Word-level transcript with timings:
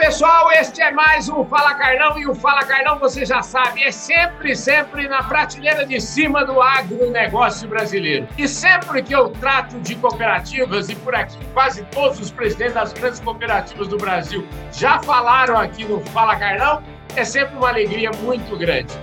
pessoal, 0.00 0.50
este 0.52 0.80
é 0.80 0.90
mais 0.90 1.28
um 1.28 1.44
Fala 1.44 1.74
Carlão 1.74 2.18
e 2.18 2.26
o 2.26 2.34
Fala 2.34 2.64
Carlão, 2.64 2.98
você 2.98 3.26
já 3.26 3.42
sabe, 3.42 3.84
é 3.84 3.92
sempre, 3.92 4.56
sempre 4.56 5.06
na 5.06 5.22
prateleira 5.22 5.84
de 5.84 6.00
cima 6.00 6.42
do 6.42 6.62
agronegócio 6.62 7.68
brasileiro. 7.68 8.26
E 8.38 8.48
sempre 8.48 9.02
que 9.02 9.14
eu 9.14 9.28
trato 9.28 9.78
de 9.80 9.94
cooperativas, 9.96 10.88
e 10.88 10.94
por 10.94 11.14
aqui 11.14 11.36
quase 11.52 11.82
todos 11.92 12.18
os 12.18 12.30
presidentes 12.30 12.72
das 12.72 12.94
grandes 12.94 13.20
cooperativas 13.20 13.88
do 13.88 13.98
Brasil 13.98 14.48
já 14.72 14.98
falaram 15.00 15.58
aqui 15.58 15.84
no 15.84 16.00
Fala 16.06 16.34
Carlão, 16.34 16.82
é 17.14 17.22
sempre 17.22 17.58
uma 17.58 17.68
alegria 17.68 18.10
muito 18.22 18.56
grande. 18.56 18.94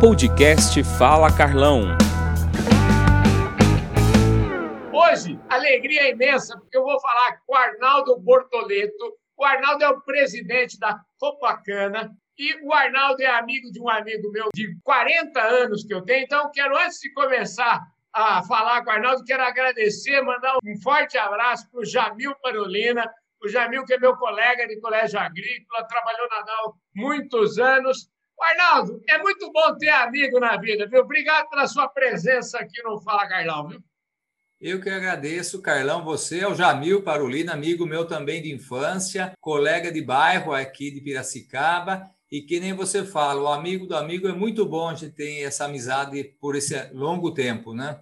Podcast 0.00 0.82
Fala 0.82 1.30
Carlão. 1.30 1.96
Hoje, 5.26 5.40
alegria 5.48 6.08
imensa, 6.08 6.56
porque 6.56 6.76
eu 6.76 6.84
vou 6.84 7.00
falar 7.00 7.40
com 7.44 7.52
o 7.52 7.56
Arnaldo 7.56 8.16
Bortoleto. 8.16 9.18
O 9.36 9.44
Arnaldo 9.44 9.82
é 9.82 9.88
o 9.88 10.00
presidente 10.00 10.78
da 10.78 11.00
Copacana 11.18 12.16
e 12.38 12.54
o 12.64 12.72
Arnaldo 12.72 13.20
é 13.20 13.26
amigo 13.26 13.72
de 13.72 13.80
um 13.80 13.88
amigo 13.88 14.30
meu 14.30 14.48
de 14.54 14.78
40 14.84 15.40
anos 15.40 15.84
que 15.84 15.92
eu 15.92 16.02
tenho. 16.02 16.22
Então, 16.22 16.48
quero, 16.52 16.76
antes 16.78 17.00
de 17.00 17.12
começar 17.12 17.82
a 18.12 18.42
falar 18.44 18.84
com 18.84 18.90
o 18.90 18.92
Arnaldo, 18.92 19.24
quero 19.24 19.42
agradecer, 19.42 20.22
mandar 20.22 20.56
um 20.64 20.80
forte 20.80 21.18
abraço 21.18 21.68
para 21.70 21.80
o 21.80 21.84
Jamil 21.84 22.34
Parolina. 22.40 23.12
O 23.42 23.48
Jamil, 23.48 23.84
que 23.84 23.94
é 23.94 23.98
meu 23.98 24.16
colega 24.16 24.68
de 24.68 24.80
colégio 24.80 25.18
agrícola, 25.18 25.88
trabalhou 25.88 26.28
na 26.28 26.42
DAO 26.42 26.76
muitos 26.94 27.58
anos. 27.58 28.08
O 28.38 28.44
Arnaldo, 28.44 29.02
é 29.08 29.18
muito 29.18 29.50
bom 29.50 29.76
ter 29.76 29.88
amigo 29.88 30.38
na 30.38 30.56
vida, 30.56 30.86
viu? 30.86 31.00
Obrigado 31.00 31.48
pela 31.48 31.66
sua 31.66 31.88
presença 31.88 32.58
aqui 32.58 32.80
no 32.84 33.00
Fala 33.00 33.26
Carlão, 33.26 33.66
viu? 33.66 33.80
Eu 34.58 34.80
que 34.80 34.88
agradeço, 34.88 35.60
Carlão. 35.60 36.02
Você 36.02 36.40
é 36.40 36.48
o 36.48 36.54
Jamil 36.54 37.02
Parolina, 37.02 37.52
amigo 37.52 37.84
meu 37.84 38.06
também 38.06 38.40
de 38.40 38.50
infância, 38.50 39.34
colega 39.38 39.92
de 39.92 40.00
bairro 40.00 40.54
aqui 40.54 40.90
de 40.90 41.02
Piracicaba. 41.02 42.10
E 42.32 42.40
que 42.40 42.58
nem 42.58 42.72
você 42.72 43.04
fala, 43.04 43.42
o 43.42 43.48
amigo 43.48 43.86
do 43.86 43.94
amigo 43.94 44.26
é 44.26 44.32
muito 44.32 44.64
bom 44.64 44.88
a 44.88 44.94
gente 44.94 45.14
ter 45.14 45.42
essa 45.42 45.66
amizade 45.66 46.24
por 46.40 46.56
esse 46.56 46.74
longo 46.92 47.34
tempo, 47.34 47.74
né? 47.74 48.00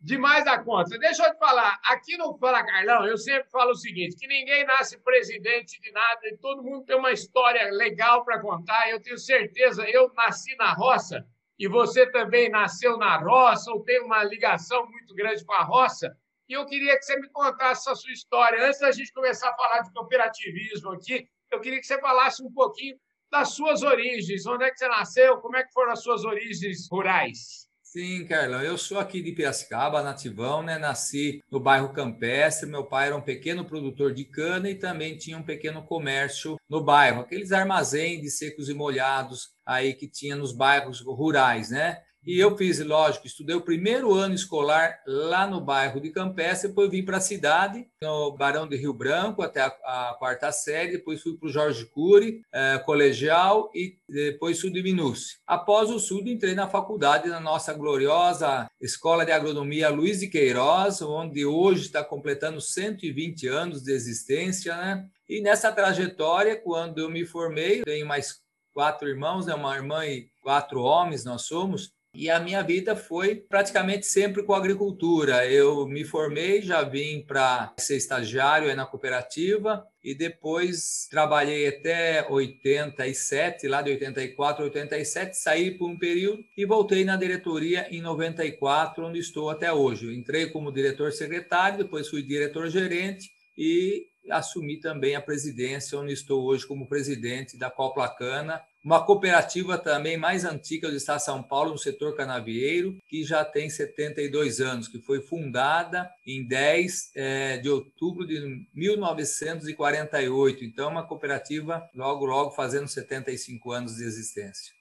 Demais 0.00 0.44
da 0.44 0.62
conta. 0.62 0.96
Deixa 0.96 1.26
eu 1.26 1.32
te 1.32 1.38
falar, 1.38 1.76
aqui 1.84 2.16
no 2.16 2.38
Fala 2.38 2.64
Carlão, 2.64 3.04
eu 3.04 3.18
sempre 3.18 3.50
falo 3.50 3.72
o 3.72 3.76
seguinte: 3.76 4.16
que 4.16 4.28
ninguém 4.28 4.64
nasce 4.64 4.96
presidente 4.98 5.80
de 5.80 5.90
nada 5.90 6.20
e 6.24 6.36
todo 6.36 6.62
mundo 6.62 6.84
tem 6.84 6.96
uma 6.96 7.10
história 7.10 7.68
legal 7.72 8.24
para 8.24 8.40
contar. 8.40 8.88
Eu 8.88 9.00
tenho 9.00 9.18
certeza, 9.18 9.82
eu 9.90 10.10
nasci 10.14 10.54
na 10.56 10.72
roça 10.72 11.26
e 11.58 11.66
você 11.68 12.06
também 12.10 12.50
nasceu 12.50 12.98
na 12.98 13.16
roça 13.16 13.70
ou 13.70 13.82
tem 13.82 14.02
uma 14.02 14.22
ligação 14.22 14.86
muito 14.86 15.14
grande 15.14 15.44
com 15.44 15.54
a 15.54 15.62
roça. 15.62 16.16
E 16.48 16.52
eu 16.52 16.64
queria 16.66 16.96
que 16.96 17.02
você 17.02 17.18
me 17.18 17.28
contasse 17.30 17.88
a 17.90 17.94
sua 17.94 18.12
história. 18.12 18.66
Antes 18.66 18.80
da 18.80 18.92
gente 18.92 19.12
começar 19.12 19.50
a 19.50 19.56
falar 19.56 19.80
de 19.80 19.92
cooperativismo 19.92 20.92
aqui, 20.92 21.28
eu 21.50 21.60
queria 21.60 21.80
que 21.80 21.86
você 21.86 22.00
falasse 22.00 22.42
um 22.42 22.52
pouquinho 22.52 22.96
das 23.30 23.54
suas 23.54 23.82
origens. 23.82 24.46
Onde 24.46 24.64
é 24.64 24.70
que 24.70 24.78
você 24.78 24.88
nasceu? 24.88 25.38
Como 25.38 25.56
é 25.56 25.64
que 25.64 25.72
foram 25.72 25.92
as 25.92 26.02
suas 26.02 26.24
origens 26.24 26.88
rurais? 26.90 27.65
Sim, 27.88 28.26
Carlão, 28.26 28.60
eu 28.62 28.76
sou 28.76 28.98
aqui 28.98 29.22
de 29.22 29.30
Piracicaba, 29.32 30.02
nativão, 30.02 30.60
né? 30.60 30.76
Nasci 30.76 31.42
no 31.50 31.60
bairro 31.60 31.92
Campestre. 31.92 32.68
Meu 32.68 32.84
pai 32.84 33.06
era 33.06 33.16
um 33.16 33.20
pequeno 33.22 33.64
produtor 33.64 34.12
de 34.12 34.24
cana 34.24 34.68
e 34.68 34.74
também 34.74 35.16
tinha 35.16 35.38
um 35.38 35.42
pequeno 35.42 35.82
comércio 35.82 36.56
no 36.68 36.82
bairro, 36.82 37.20
aqueles 37.20 37.52
armazéns 37.52 38.20
de 38.20 38.28
secos 38.28 38.68
e 38.68 38.74
molhados 38.74 39.54
aí 39.64 39.94
que 39.94 40.08
tinha 40.08 40.34
nos 40.34 40.52
bairros 40.52 41.00
rurais, 41.00 41.70
né? 41.70 42.02
E 42.26 42.40
eu 42.40 42.56
fiz, 42.56 42.80
lógico, 42.80 43.24
estudei 43.24 43.54
o 43.54 43.60
primeiro 43.60 44.12
ano 44.12 44.34
escolar 44.34 44.98
lá 45.06 45.46
no 45.46 45.60
bairro 45.60 46.00
de 46.00 46.10
Campestre, 46.10 46.68
depois 46.68 46.90
vim 46.90 47.04
para 47.04 47.18
a 47.18 47.20
cidade, 47.20 47.86
no 48.02 48.32
Barão 48.32 48.66
de 48.66 48.76
Rio 48.76 48.92
Branco, 48.92 49.42
até 49.42 49.60
a, 49.60 49.66
a 49.66 50.16
quarta 50.18 50.50
série, 50.50 50.92
depois 50.92 51.22
fui 51.22 51.36
para 51.36 51.46
o 51.46 51.52
Jorge 51.52 51.86
Cury, 51.86 52.42
é, 52.52 52.78
colegial, 52.78 53.70
e 53.72 53.96
depois 54.08 54.58
sul 54.58 54.72
de 54.72 54.82
Minúcio. 54.82 55.38
Após 55.46 55.88
o 55.88 56.00
sul, 56.00 56.26
entrei 56.26 56.56
na 56.56 56.68
faculdade, 56.68 57.28
na 57.28 57.38
nossa 57.38 57.72
gloriosa 57.72 58.68
Escola 58.80 59.24
de 59.24 59.30
Agronomia 59.30 59.88
Luiz 59.88 60.18
de 60.18 60.26
Queiroz, 60.26 61.00
onde 61.02 61.46
hoje 61.46 61.82
está 61.82 62.02
completando 62.02 62.60
120 62.60 63.46
anos 63.46 63.84
de 63.84 63.92
existência, 63.92 64.76
né? 64.76 65.06
E 65.28 65.40
nessa 65.40 65.70
trajetória, 65.70 66.56
quando 66.56 66.98
eu 66.98 67.08
me 67.08 67.24
formei, 67.24 67.82
tenho 67.82 68.06
mais 68.06 68.40
quatro 68.72 69.08
irmãos, 69.08 69.46
né? 69.46 69.54
uma 69.54 69.74
irmã 69.74 70.04
e 70.04 70.28
quatro 70.42 70.82
homens 70.82 71.24
nós 71.24 71.42
somos, 71.42 71.92
e 72.16 72.30
a 72.30 72.40
minha 72.40 72.62
vida 72.62 72.96
foi 72.96 73.34
praticamente 73.34 74.06
sempre 74.06 74.42
com 74.42 74.54
agricultura. 74.54 75.46
Eu 75.46 75.86
me 75.86 76.02
formei, 76.02 76.62
já 76.62 76.82
vim 76.82 77.20
para 77.20 77.74
ser 77.76 77.96
estagiário 77.96 78.74
na 78.74 78.86
cooperativa 78.86 79.86
e 80.02 80.14
depois 80.14 81.06
trabalhei 81.10 81.68
até 81.68 82.26
87, 82.26 83.68
lá 83.68 83.82
de 83.82 83.90
84 83.90 84.62
a 84.62 84.66
87, 84.66 85.36
saí 85.36 85.72
por 85.72 85.90
um 85.90 85.98
período 85.98 86.42
e 86.56 86.64
voltei 86.64 87.04
na 87.04 87.16
diretoria 87.16 87.86
em 87.90 88.00
94, 88.00 89.04
onde 89.04 89.18
estou 89.18 89.50
até 89.50 89.70
hoje. 89.70 90.06
Eu 90.06 90.12
entrei 90.12 90.46
como 90.46 90.72
diretor 90.72 91.12
secretário, 91.12 91.78
depois 91.78 92.08
fui 92.08 92.22
diretor 92.22 92.70
gerente 92.70 93.28
e 93.58 94.06
assumi 94.30 94.80
também 94.80 95.14
a 95.14 95.20
presidência, 95.20 95.98
onde 95.98 96.12
estou 96.12 96.44
hoje 96.44 96.66
como 96.66 96.88
presidente 96.88 97.58
da 97.58 97.70
Coplacana, 97.70 98.60
uma 98.86 99.04
cooperativa 99.04 99.76
também 99.76 100.16
mais 100.16 100.44
antiga 100.44 100.88
do 100.88 100.94
estado 100.94 101.16
de 101.16 101.24
São 101.24 101.42
Paulo, 101.42 101.72
no 101.72 101.78
setor 101.78 102.14
canavieiro, 102.14 102.96
que 103.08 103.24
já 103.24 103.44
tem 103.44 103.68
72 103.68 104.60
anos, 104.60 104.86
que 104.86 105.00
foi 105.00 105.20
fundada 105.20 106.08
em 106.24 106.46
10 106.46 107.10
é, 107.16 107.56
de 107.56 107.68
outubro 107.68 108.24
de 108.24 108.64
1948. 108.72 110.64
Então, 110.64 110.88
uma 110.88 111.04
cooperativa 111.04 111.84
logo, 111.96 112.24
logo 112.26 112.52
fazendo 112.52 112.86
75 112.86 113.72
anos 113.72 113.96
de 113.96 114.04
existência. 114.04 114.72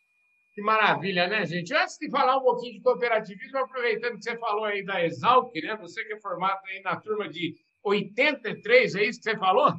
Que 0.53 0.61
maravilha, 0.61 1.27
né, 1.27 1.43
gente? 1.43 1.73
Antes 1.73 1.97
de 1.99 2.07
falar 2.07 2.37
um 2.37 2.43
pouquinho 2.43 2.73
de 2.73 2.81
cooperativismo, 2.81 3.57
aproveitando 3.57 4.19
que 4.19 4.23
você 4.23 4.37
falou 4.37 4.65
aí 4.65 4.85
da 4.85 5.03
Exalc, 5.03 5.51
né? 5.63 5.75
Você 5.81 6.05
que 6.05 6.13
é 6.13 6.19
formado 6.19 6.59
aí 6.67 6.79
na 6.83 6.95
turma 6.95 7.27
de 7.27 7.55
83, 7.83 8.93
é 8.97 9.03
isso 9.05 9.17
que 9.19 9.31
você 9.31 9.35
falou? 9.35 9.73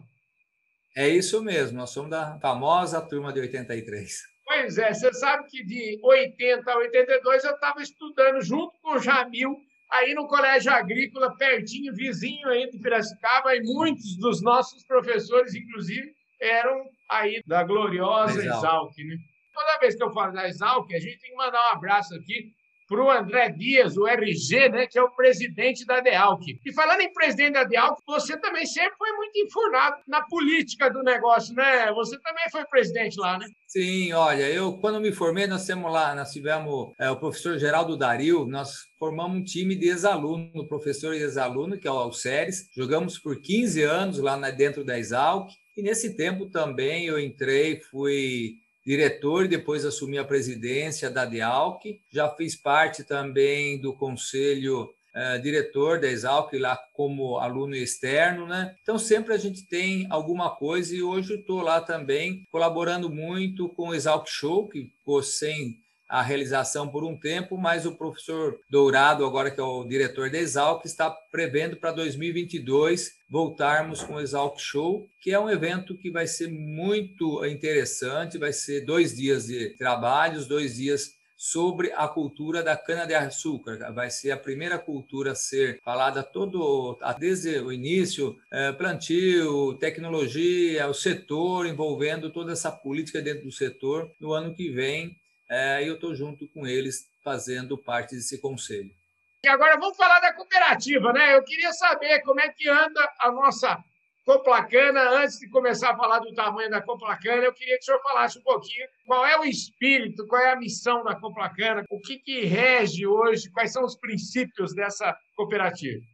É 0.96 1.06
isso 1.06 1.42
mesmo, 1.42 1.76
nós 1.76 1.90
somos 1.90 2.10
da 2.10 2.38
famosa 2.40 3.02
turma 3.02 3.30
de 3.30 3.40
83. 3.40 4.10
Pois 4.46 4.78
é, 4.78 4.94
você 4.94 5.12
sabe 5.12 5.46
que 5.50 5.62
de 5.62 6.00
80 6.02 6.70
a 6.70 6.76
82 6.78 7.44
eu 7.44 7.50
estava 7.50 7.82
estudando 7.82 8.40
junto 8.40 8.72
com 8.80 8.94
o 8.94 8.98
Jamil, 8.98 9.54
aí 9.92 10.14
no 10.14 10.26
Colégio 10.26 10.72
Agrícola, 10.72 11.36
pertinho, 11.36 11.92
vizinho 11.94 12.48
aí 12.48 12.70
de 12.70 12.78
Piracicaba, 12.78 13.54
e 13.54 13.60
muitos 13.62 14.16
dos 14.16 14.40
nossos 14.40 14.86
professores, 14.86 15.54
inclusive, 15.54 16.14
eram 16.40 16.88
aí 17.10 17.42
da 17.46 17.62
gloriosa 17.62 18.40
Exalc, 18.40 18.96
né? 18.96 19.16
Toda 19.52 19.78
vez 19.78 19.96
que 19.96 20.02
eu 20.02 20.12
falo 20.12 20.32
da 20.32 20.48
Exalc, 20.48 20.90
a 20.94 20.98
gente 20.98 21.18
tem 21.18 21.30
que 21.30 21.36
mandar 21.36 21.60
um 21.60 21.76
abraço 21.76 22.14
aqui 22.14 22.54
para 22.88 23.02
o 23.02 23.10
André 23.10 23.50
Dias, 23.50 23.96
o 23.96 24.06
RG, 24.06 24.68
né, 24.68 24.86
que 24.86 24.98
é 24.98 25.02
o 25.02 25.10
presidente 25.10 25.84
da 25.84 26.00
DEALC. 26.00 26.58
E 26.64 26.72
falando 26.72 27.00
em 27.00 27.12
presidente 27.12 27.54
da 27.54 27.64
DEALC, 27.64 28.00
você 28.06 28.38
também 28.38 28.64
sempre 28.66 28.96
foi 28.96 29.12
muito 29.12 29.38
informado 29.38 29.96
na 30.06 30.22
política 30.22 30.88
do 30.88 31.02
negócio, 31.02 31.54
né? 31.54 31.92
Você 31.92 32.18
também 32.20 32.44
foi 32.50 32.64
presidente 32.66 33.18
lá, 33.18 33.38
né? 33.38 33.46
Sim, 33.66 34.12
olha, 34.12 34.48
eu 34.48 34.78
quando 34.78 35.00
me 35.00 35.12
formei, 35.12 35.46
nós 35.46 35.66
temos 35.66 35.92
lá, 35.92 36.14
nós 36.14 36.30
tivemos 36.30 36.92
é, 36.98 37.10
o 37.10 37.16
professor 37.16 37.58
Geraldo 37.58 37.96
Daril, 37.96 38.46
nós 38.46 38.74
formamos 38.98 39.38
um 39.38 39.44
time 39.44 39.74
de 39.74 39.88
ex-aluno, 39.88 40.68
professor 40.68 41.14
e 41.14 41.22
ex-aluno, 41.22 41.78
que 41.78 41.88
é 41.88 41.90
o 41.90 41.98
Alceres, 41.98 42.68
jogamos 42.74 43.18
por 43.18 43.40
15 43.40 43.82
anos 43.82 44.18
lá 44.18 44.36
dentro 44.50 44.84
da 44.84 44.98
Exalc, 44.98 45.50
e 45.76 45.82
nesse 45.82 46.16
tempo 46.16 46.46
também 46.46 47.06
eu 47.06 47.18
entrei, 47.18 47.80
fui 47.80 48.54
diretor 48.86 49.44
e 49.44 49.48
depois 49.48 49.84
assumi 49.84 50.16
a 50.16 50.24
presidência 50.24 51.10
da 51.10 51.24
DEALC. 51.24 52.00
Já 52.12 52.28
fiz 52.30 52.54
parte 52.54 53.02
também 53.02 53.80
do 53.80 53.92
conselho 53.92 54.88
Uh, 55.16 55.40
diretor 55.40 55.98
da 55.98 56.08
Exalc 56.08 56.52
lá 56.52 56.78
como 56.92 57.38
aluno 57.38 57.74
externo, 57.74 58.46
né? 58.46 58.76
Então 58.82 58.98
sempre 58.98 59.32
a 59.32 59.38
gente 59.38 59.66
tem 59.66 60.06
alguma 60.10 60.54
coisa 60.54 60.94
e 60.94 61.02
hoje 61.02 61.36
estou 61.36 61.62
lá 61.62 61.80
também 61.80 62.44
colaborando 62.52 63.08
muito 63.08 63.66
com 63.70 63.88
o 63.88 63.94
Exalc 63.94 64.28
Show, 64.28 64.68
que 64.68 64.92
ficou 64.98 65.22
sem 65.22 65.78
a 66.08 66.22
realização 66.22 66.88
por 66.88 67.04
um 67.04 67.18
tempo, 67.18 67.56
mas 67.56 67.86
o 67.86 67.96
professor 67.96 68.58
Dourado, 68.70 69.24
agora 69.24 69.50
que 69.50 69.60
é 69.60 69.64
o 69.64 69.84
diretor 69.84 70.30
da 70.30 70.38
Exalc, 70.38 70.84
está 70.84 71.10
prevendo 71.10 71.76
para 71.76 71.92
2022 71.92 73.12
voltarmos 73.28 74.02
com 74.02 74.14
o 74.14 74.20
Exalc 74.20 74.58
Show, 74.60 75.06
que 75.20 75.32
é 75.32 75.38
um 75.38 75.50
evento 75.50 75.96
que 75.96 76.10
vai 76.10 76.26
ser 76.26 76.48
muito 76.48 77.44
interessante, 77.44 78.38
vai 78.38 78.52
ser 78.52 78.84
dois 78.84 79.16
dias 79.16 79.46
de 79.46 79.70
trabalhos, 79.76 80.46
dois 80.46 80.76
dias 80.76 81.16
sobre 81.36 81.92
a 81.92 82.08
cultura 82.08 82.62
da 82.62 82.76
cana-de-açúcar. 82.76 83.92
Vai 83.92 84.10
ser 84.10 84.30
a 84.30 84.36
primeira 84.36 84.78
cultura 84.78 85.32
a 85.32 85.34
ser 85.34 85.80
falada 85.84 86.22
todo 86.22 86.98
desde 87.18 87.60
o 87.60 87.70
início, 87.70 88.36
é, 88.50 88.72
plantio, 88.72 89.74
tecnologia, 89.74 90.88
o 90.88 90.94
setor, 90.94 91.66
envolvendo 91.66 92.30
toda 92.30 92.52
essa 92.52 92.72
política 92.72 93.20
dentro 93.20 93.44
do 93.44 93.52
setor. 93.52 94.10
No 94.18 94.32
ano 94.32 94.54
que 94.54 94.70
vem, 94.70 95.14
é, 95.48 95.82
e 95.82 95.88
eu 95.88 95.94
estou 95.94 96.14
junto 96.14 96.48
com 96.48 96.66
eles 96.66 97.08
fazendo 97.22 97.76
parte 97.76 98.14
desse 98.14 98.40
conselho. 98.40 98.90
E 99.44 99.48
agora 99.48 99.78
vamos 99.78 99.96
falar 99.96 100.20
da 100.20 100.32
cooperativa, 100.32 101.12
né? 101.12 101.34
Eu 101.34 101.44
queria 101.44 101.72
saber 101.72 102.20
como 102.22 102.40
é 102.40 102.48
que 102.48 102.68
anda 102.68 103.12
a 103.20 103.30
nossa 103.30 103.78
Coplacana, 104.26 105.08
antes 105.22 105.38
de 105.38 105.48
começar 105.48 105.90
a 105.90 105.96
falar 105.96 106.18
do 106.18 106.34
tamanho 106.34 106.68
da 106.68 106.82
Coplacana, 106.82 107.44
eu 107.44 107.52
queria 107.52 107.76
que 107.76 107.82
o 107.82 107.84
senhor 107.84 108.02
falasse 108.02 108.40
um 108.40 108.42
pouquinho 108.42 108.84
qual 109.06 109.24
é 109.24 109.38
o 109.38 109.44
espírito, 109.44 110.26
qual 110.26 110.42
é 110.42 110.50
a 110.50 110.56
missão 110.56 111.04
da 111.04 111.14
Coplacana, 111.14 111.84
o 111.88 112.00
que, 112.00 112.18
que 112.18 112.44
rege 112.44 113.06
hoje, 113.06 113.48
quais 113.52 113.72
são 113.72 113.84
os 113.84 113.94
princípios 113.94 114.74
dessa 114.74 115.16
cooperativa. 115.36 116.04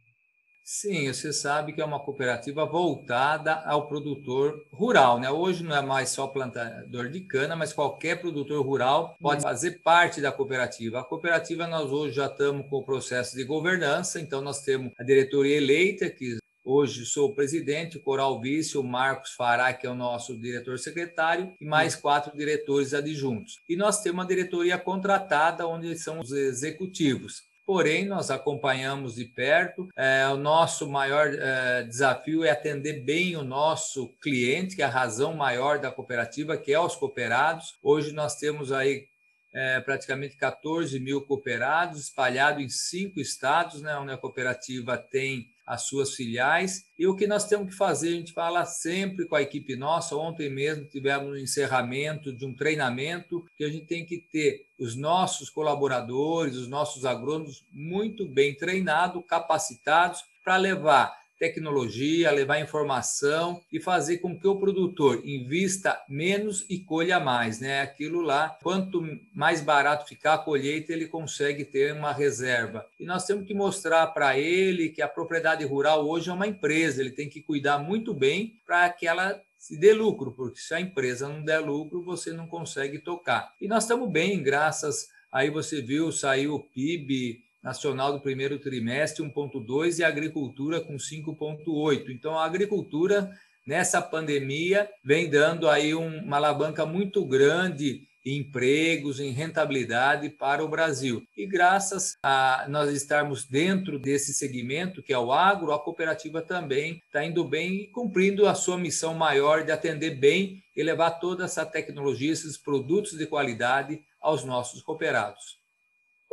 Sim, 0.65 1.11
você 1.11 1.33
sabe 1.33 1.73
que 1.73 1.81
é 1.81 1.85
uma 1.85 1.99
cooperativa 1.99 2.65
voltada 2.65 3.55
ao 3.65 3.85
produtor 3.85 4.65
rural, 4.71 5.19
né? 5.19 5.29
Hoje 5.29 5.61
não 5.61 5.75
é 5.75 5.81
mais 5.81 6.09
só 6.09 6.25
plantador 6.25 7.09
de 7.09 7.19
cana, 7.19 7.53
mas 7.53 7.73
qualquer 7.73 8.21
produtor 8.21 8.65
rural 8.65 9.17
pode 9.19 9.43
uhum. 9.43 9.49
fazer 9.49 9.81
parte 9.83 10.21
da 10.21 10.31
cooperativa. 10.31 11.01
A 11.01 11.03
cooperativa 11.03 11.67
nós 11.67 11.91
hoje 11.91 12.15
já 12.15 12.27
estamos 12.27 12.65
com 12.69 12.77
o 12.77 12.85
processo 12.85 13.35
de 13.35 13.43
governança, 13.43 14.21
então 14.21 14.39
nós 14.41 14.61
temos 14.61 14.93
a 14.97 15.03
diretoria 15.03 15.57
eleita, 15.57 16.09
que 16.09 16.37
Hoje 16.65 17.05
sou 17.05 17.27
o 17.27 17.35
presidente, 17.35 17.97
o 17.97 18.01
Coral 18.01 18.39
Vice, 18.39 18.77
o 18.77 18.83
Marcos 18.83 19.33
Fará, 19.33 19.73
que 19.73 19.85
é 19.85 19.89
o 19.89 19.93
nosso 19.93 20.39
diretor 20.39 20.79
secretário, 20.79 21.53
e 21.59 21.65
mais 21.65 21.95
uhum. 21.95 22.01
quatro 22.01 22.37
diretores 22.37 22.93
adjuntos. 22.93 23.59
E 23.67 23.75
nós 23.75 24.01
temos 24.01 24.19
uma 24.19 24.25
diretoria 24.25 24.77
contratada, 24.77 25.67
onde 25.67 25.97
são 25.97 26.21
os 26.21 26.31
executivos 26.31 27.43
porém 27.65 28.05
nós 28.05 28.29
acompanhamos 28.29 29.15
de 29.15 29.25
perto. 29.25 29.87
É, 29.95 30.27
o 30.27 30.37
nosso 30.37 30.89
maior 30.89 31.33
é, 31.33 31.83
desafio 31.83 32.43
é 32.43 32.49
atender 32.49 33.03
bem 33.03 33.35
o 33.35 33.43
nosso 33.43 34.09
cliente, 34.21 34.75
que 34.75 34.81
é 34.81 34.85
a 34.85 34.89
razão 34.89 35.33
maior 35.33 35.79
da 35.79 35.91
cooperativa, 35.91 36.57
que 36.57 36.73
é 36.73 36.79
os 36.79 36.95
cooperados. 36.95 37.75
Hoje 37.81 38.11
nós 38.11 38.35
temos 38.35 38.71
aí 38.71 39.05
é, 39.53 39.79
praticamente 39.79 40.35
14 40.35 40.99
mil 40.99 41.21
cooperados 41.21 41.99
espalhados 41.99 42.63
em 42.63 42.69
cinco 42.69 43.19
estados, 43.19 43.81
né, 43.81 43.93
a 43.93 44.17
cooperativa 44.17 44.97
tem 44.97 45.52
as 45.65 45.83
suas 45.83 46.13
filiais. 46.13 46.85
E 46.97 47.07
o 47.07 47.15
que 47.15 47.27
nós 47.27 47.47
temos 47.47 47.69
que 47.69 47.75
fazer, 47.75 48.09
a 48.09 48.17
gente 48.17 48.33
fala 48.33 48.65
sempre 48.65 49.25
com 49.25 49.35
a 49.35 49.41
equipe 49.41 49.75
nossa. 49.75 50.15
Ontem 50.15 50.49
mesmo 50.49 50.85
tivemos 50.85 51.29
um 51.29 51.37
encerramento 51.37 52.33
de 52.33 52.45
um 52.45 52.53
treinamento 52.53 53.45
que 53.57 53.63
a 53.63 53.69
gente 53.69 53.85
tem 53.85 54.05
que 54.05 54.17
ter 54.17 54.67
os 54.77 54.95
nossos 54.95 55.49
colaboradores, 55.49 56.55
os 56.55 56.67
nossos 56.67 57.05
agrônomos 57.05 57.65
muito 57.71 58.27
bem 58.27 58.55
treinados, 58.55 59.23
capacitados 59.27 60.23
para 60.43 60.57
levar 60.57 61.22
tecnologia, 61.39 62.31
levar 62.31 62.59
informação 62.59 63.61
e 63.71 63.79
fazer 63.79 64.19
com 64.19 64.37
que 64.39 64.47
o 64.47 64.57
produtor 64.57 65.21
invista 65.25 65.99
menos 66.07 66.65
e 66.69 66.79
colha 66.79 67.19
mais, 67.19 67.59
né? 67.59 67.81
Aquilo 67.81 68.21
lá, 68.21 68.57
quanto 68.61 69.01
mais 69.33 69.61
barato 69.61 70.07
ficar 70.07 70.35
a 70.35 70.37
colheita, 70.37 70.93
ele 70.93 71.07
consegue 71.07 71.65
ter 71.65 71.93
uma 71.93 72.13
reserva. 72.13 72.85
E 72.99 73.05
nós 73.05 73.25
temos 73.25 73.45
que 73.45 73.53
mostrar 73.53 74.07
para 74.07 74.37
ele 74.37 74.89
que 74.89 75.01
a 75.01 75.07
propriedade 75.07 75.65
rural 75.65 76.07
hoje 76.07 76.29
é 76.29 76.33
uma 76.33 76.47
empresa, 76.47 77.01
ele 77.01 77.11
tem 77.11 77.29
que 77.29 77.41
cuidar 77.41 77.77
muito 77.77 78.13
bem 78.13 78.53
para 78.65 78.89
que 78.89 79.07
ela 79.07 79.39
se 79.57 79.77
dê 79.77 79.93
lucro, 79.93 80.33
porque 80.33 80.59
se 80.59 80.73
a 80.73 80.81
empresa 80.81 81.29
não 81.29 81.41
der 81.41 81.59
lucro, 81.59 82.03
você 82.03 82.33
não 82.33 82.47
consegue 82.47 82.99
tocar. 82.99 83.53
E 83.61 83.67
nós 83.67 83.83
estamos 83.83 84.11
bem, 84.11 84.43
graças 84.43 85.07
aí 85.31 85.49
você 85.49 85.81
viu, 85.81 86.11
saiu 86.11 86.55
o 86.55 86.59
PIB 86.59 87.41
nacional 87.63 88.11
do 88.11 88.19
primeiro 88.19 88.59
trimestre 88.59 89.23
1,2 89.23 89.99
e 89.99 90.03
a 90.03 90.07
agricultura 90.07 90.81
com 90.81 90.95
5,8. 90.95 92.09
Então, 92.09 92.37
a 92.37 92.45
agricultura, 92.45 93.31
nessa 93.65 94.01
pandemia, 94.01 94.89
vem 95.03 95.29
dando 95.29 95.69
aí 95.69 95.93
uma 95.93 96.37
alavanca 96.37 96.85
muito 96.85 97.25
grande 97.25 98.01
em 98.25 98.37
empregos, 98.37 99.19
em 99.19 99.31
rentabilidade 99.31 100.29
para 100.29 100.63
o 100.63 100.69
Brasil. 100.69 101.23
E 101.35 101.45
graças 101.45 102.15
a 102.23 102.65
nós 102.69 102.89
estarmos 102.91 103.45
dentro 103.45 103.99
desse 103.99 104.33
segmento, 104.33 105.03
que 105.03 105.11
é 105.11 105.19
o 105.19 105.31
agro, 105.31 105.73
a 105.73 105.79
cooperativa 105.79 106.41
também 106.41 107.01
está 107.05 107.23
indo 107.23 107.43
bem 107.43 107.81
e 107.81 107.87
cumprindo 107.87 108.47
a 108.47 108.55
sua 108.55 108.77
missão 108.77 109.13
maior 109.13 109.63
de 109.63 109.71
atender 109.71 110.11
bem 110.11 110.63
e 110.75 110.81
levar 110.81 111.11
toda 111.11 111.43
essa 111.43 111.65
tecnologia, 111.65 112.31
esses 112.31 112.57
produtos 112.57 113.17
de 113.17 113.27
qualidade 113.27 114.01
aos 114.21 114.45
nossos 114.45 114.81
cooperados. 114.81 115.62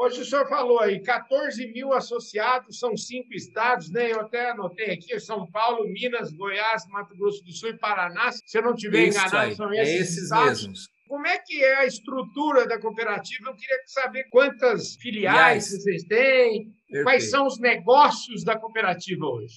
Hoje 0.01 0.23
o 0.23 0.25
senhor 0.25 0.49
falou 0.49 0.81
aí, 0.81 0.99
14 0.99 1.71
mil 1.75 1.93
associados, 1.93 2.79
são 2.79 2.97
cinco 2.97 3.35
estados, 3.35 3.91
né? 3.91 4.11
Eu 4.11 4.21
até 4.21 4.51
anotei 4.51 4.93
aqui: 4.93 5.21
São 5.21 5.47
Paulo, 5.51 5.87
Minas, 5.87 6.33
Goiás, 6.33 6.87
Mato 6.89 7.15
Grosso 7.15 7.45
do 7.45 7.53
Sul 7.53 7.69
e 7.69 7.77
Paraná. 7.77 8.33
Se 8.33 8.57
eu 8.57 8.63
não 8.63 8.73
estiver 8.73 9.09
enganado, 9.09 9.37
aí, 9.37 9.55
são 9.55 9.71
esses, 9.75 9.89
é 9.89 9.97
esses 9.99 10.23
estados. 10.23 10.63
mesmos. 10.63 10.89
Como 11.07 11.27
é 11.27 11.37
que 11.37 11.63
é 11.63 11.81
a 11.81 11.87
estrutura 11.87 12.67
da 12.67 12.81
cooperativa? 12.81 13.51
Eu 13.51 13.55
queria 13.55 13.77
saber 13.85 14.25
quantas 14.31 14.95
filiais 14.95 15.37
Aliás, 15.37 15.71
vocês 15.71 16.05
têm, 16.05 16.73
perfeito. 16.89 17.05
quais 17.05 17.29
são 17.29 17.47
os 17.47 17.61
negócios 17.61 18.43
da 18.43 18.59
cooperativa 18.59 19.27
hoje. 19.27 19.57